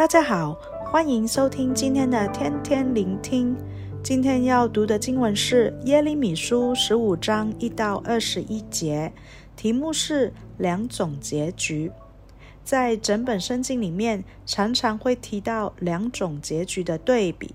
[0.00, 0.54] 大家好，
[0.86, 3.54] 欢迎收听今天的天天聆听。
[4.02, 9.12] 今天要读的经文是耶利米书十五章一到二十一节，
[9.56, 11.92] 题目是两种结局。
[12.64, 17.54] 在整本圣经里面，常常会提到两种结局的对比：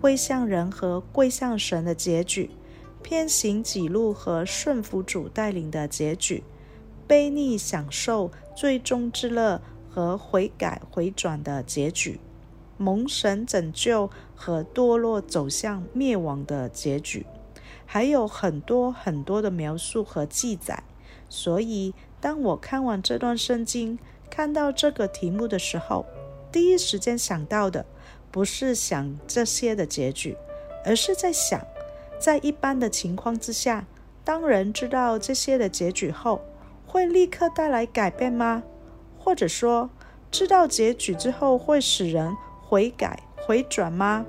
[0.00, 2.50] 归向人和归向神的结局，
[3.02, 6.44] 偏行己路和顺服主带领的结局，
[7.08, 9.60] 悖逆享受最终之乐
[9.90, 12.20] 和悔改回转的结局。
[12.78, 17.26] 蒙神拯救和堕落走向灭亡的结局，
[17.84, 20.82] 还有很多很多的描述和记载。
[21.28, 23.98] 所以，当我看完这段圣经，
[24.30, 26.06] 看到这个题目的时候，
[26.50, 27.84] 第一时间想到的
[28.30, 30.34] 不是想这些的结局，
[30.84, 31.60] 而是在想，
[32.18, 33.86] 在一般的情况之下，
[34.24, 36.40] 当人知道这些的结局后，
[36.86, 38.62] 会立刻带来改变吗？
[39.30, 39.88] 或者说，
[40.32, 44.26] 知道结局之后会使人悔改回转吗？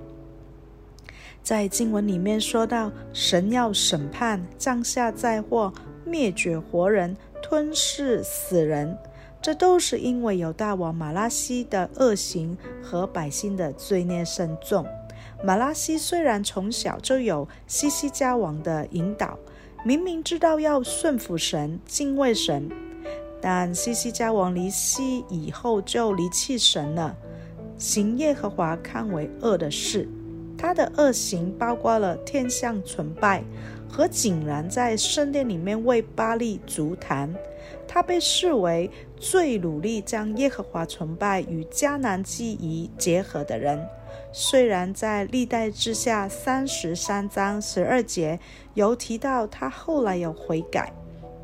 [1.42, 5.74] 在经文里面说到，神要审判，降下灾祸，
[6.06, 8.96] 灭绝活人，吞噬死人，
[9.42, 14.86] 这都是因为有大王马拉西的恶行和百姓的罪孽深重。
[15.44, 19.40] 马拉西虽然从小就有西西家王的引导，
[19.84, 22.70] 明明知道要顺服神、敬畏神，
[23.42, 27.16] 但西西家王离世以后就离弃神了。
[27.78, 30.08] 行耶和华看为恶的事，
[30.58, 33.44] 他的恶行包括了天象崇拜
[33.90, 37.34] 和竟然在圣殿里面为巴力筑坛。
[37.88, 43.84] 他被视为最努力将耶和华崇拜与迦南祭仪结合的人。
[44.32, 48.40] 虽然在历代志下三十三章十二节
[48.76, 50.94] 有提到他后来有悔改，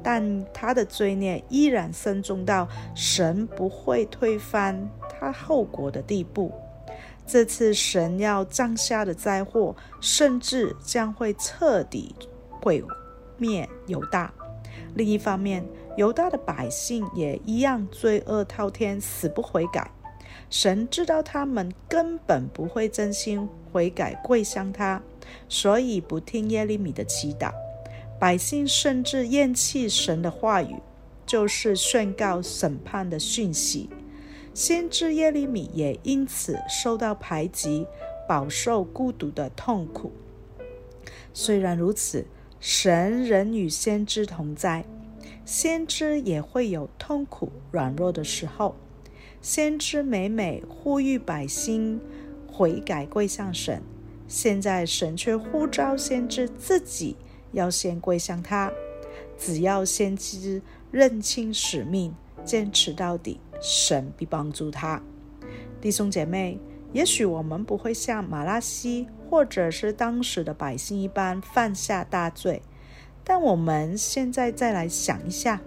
[0.04, 4.90] 但他的罪孽依然深重到神不会推翻。
[5.20, 6.54] 他后果的地步，
[7.26, 12.16] 这次神要降下的灾祸，甚至将会彻底
[12.62, 12.84] 毁
[13.38, 14.32] 灭犹大。
[14.94, 15.66] 另一方面，
[15.96, 19.90] 犹大的百姓也一样罪恶滔天，死不悔改。
[20.50, 25.02] 神知道他们根本不会真心悔改归向他，
[25.50, 27.52] 所以不听耶利米的祈祷。
[28.20, 30.76] 百姓甚至厌弃神的话语，
[31.26, 33.90] 就是宣告审判的讯息。
[34.54, 37.86] 先知耶利米也因此受到排挤，
[38.28, 40.12] 饱受孤独的痛苦。
[41.32, 42.26] 虽然如此，
[42.60, 44.84] 神仍与先知同在，
[45.46, 48.76] 先知也会有痛苦、软弱的时候。
[49.40, 52.02] 先知每每呼吁百姓
[52.52, 53.84] 悔改归向神，
[54.28, 57.16] 现在神却呼召先知自己
[57.52, 58.72] 要先归向他。
[59.38, 63.40] 只要先知认清使命，坚持到底。
[63.60, 65.02] 神必帮助他，
[65.82, 66.60] 弟兄姐妹，
[66.94, 72.62] 也许我们不会像马拉西或者是当时的百姓一般犯下大罪，
[73.24, 75.60] 但我们现在再来想一下，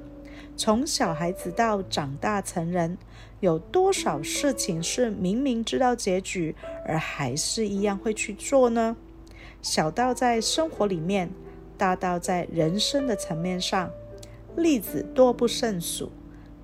[0.56, 2.96] 从小孩子到长大成人，
[3.40, 6.54] 有多少事情是明明知道结局，
[6.86, 8.96] 而还是一样会去做呢？
[9.62, 11.28] 小到在生活里面，
[11.80, 13.90] 大到在人生的层面上，
[14.54, 16.12] 例子多不胜数。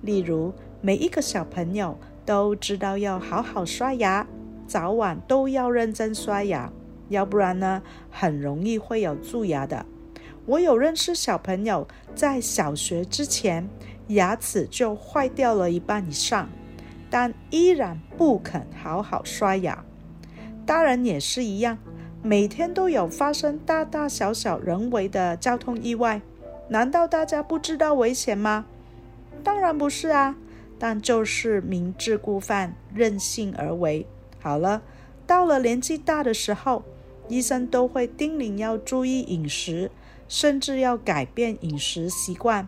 [0.01, 4.27] 例如，每一个小朋友都知道要好好刷牙，
[4.67, 6.71] 早晚都要认真刷牙，
[7.09, 9.83] 要不然呢，很容易会有蛀牙的。
[10.45, 13.67] 我有认识小朋友在小学之前
[14.09, 16.47] 牙齿就坏掉了一半以上，
[17.09, 19.83] 但依然不肯好好刷牙。
[20.63, 21.79] 大人也是一样，
[22.27, 26.21] 每天都有发生大大小小人为的交通意外，
[26.67, 28.65] 难道大家不知道危险吗？
[29.45, 30.35] 当然不是啊。
[30.77, 34.05] 但就是明知故犯，任性而为。
[34.41, 34.81] 好了，
[35.25, 36.83] 到了年纪大的时候，
[37.29, 39.89] 医生都会叮咛要注意饮食，
[40.27, 42.67] 甚至要改变饮食习惯。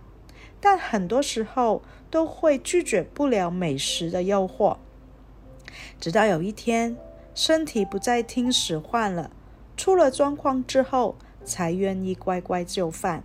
[0.61, 4.77] 但很多时候都会拒绝不了美食的诱惑。
[5.99, 6.95] 直到有一天，
[7.35, 9.29] 身体不再听使唤了，
[9.79, 11.15] 出了状况之后，
[11.45, 13.23] 才愿意乖乖就范。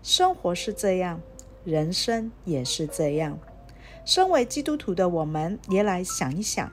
[0.00, 1.20] 生活是这样，
[1.64, 3.36] 人生也是这样。
[4.04, 6.70] 身为基督徒的我们，也来想一想：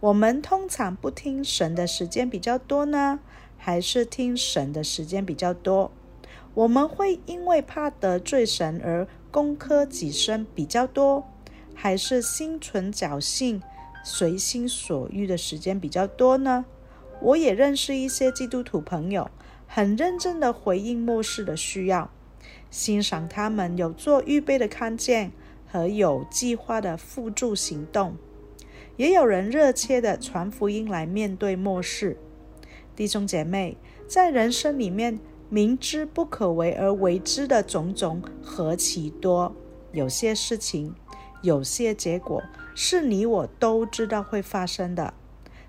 [0.00, 3.20] 我们通常不听神的时间比较多呢，
[3.58, 5.90] 还是听神的时间比较多？
[6.54, 11.28] 我们会因为怕得罪神而功课己身比较多，
[11.74, 13.62] 还是心存侥幸、
[14.02, 16.64] 随心所欲的时间比较多呢？
[17.20, 19.30] 我也认识一些基督徒朋友，
[19.66, 22.10] 很认真的回应末世的需要，
[22.70, 25.32] 欣赏他们有做预备的看见。
[25.70, 28.16] 和有计划的付诸行动，
[28.96, 32.16] 也有人热切地传福音来面对末世。
[32.96, 33.76] 弟兄姐妹，
[34.06, 35.20] 在人生里面，
[35.50, 39.54] 明知不可为而为之的种种何其多！
[39.92, 40.94] 有些事情，
[41.42, 42.42] 有些结果，
[42.74, 45.12] 是你我都知道会发生的。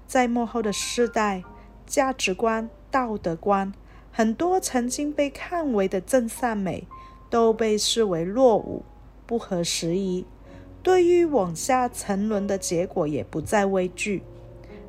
[0.09, 1.43] 在末后的世代，
[1.85, 3.71] 价值观、道德观，
[4.11, 6.87] 很多曾经被看为的真善美，
[7.29, 8.83] 都被视为落伍、
[9.27, 10.25] 不合时宜。
[10.81, 14.23] 对于往下沉沦的结果，也不再畏惧。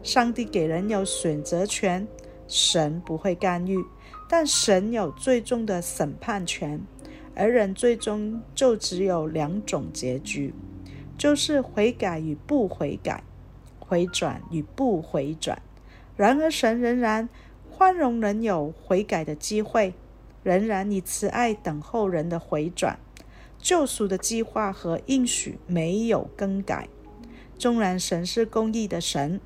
[0.03, 2.09] 上帝给人有选择权，
[2.49, 3.85] 神不会干预，
[4.27, 6.81] 但神有最终的审判权，
[7.35, 10.55] 而人最终就只有两种结局，
[11.19, 13.23] 就是悔改与不悔改。
[13.91, 15.61] 回转与不回转，
[16.17, 17.29] 然而神仍然
[17.69, 19.95] 宽容人有悔改的机会，
[20.45, 23.01] 仍然以慈爱等候人的回转。
[23.59, 26.89] 救赎的计划和应许没有更改。
[27.59, 29.41] 纵然神是公义的神，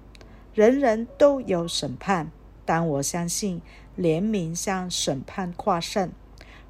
[0.52, 2.30] 人人都有审判，
[2.66, 3.62] 但我相信
[3.96, 6.12] 怜悯向审判跨胜。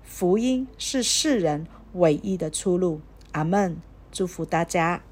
[0.04, 3.00] 福音是世人唯一的出路。
[3.32, 3.76] 阿门。
[4.12, 5.02] 祝福大家。